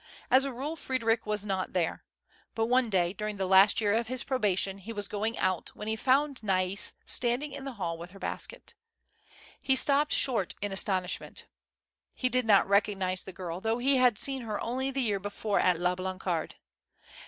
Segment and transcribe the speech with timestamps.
[0.31, 2.03] As a rule, Frederic Avas not there:
[2.55, 5.87] but one day, during the last yenr of his probation, he Avas going out, Avhen
[5.89, 8.73] he found Nais standing in the hall Avith her basket.
[9.69, 11.45] lie stopped short in astonishment.
[12.23, 15.59] lie did not recognize the girl, though he had seen her only the year before
[15.59, 16.55] at La Blancarde.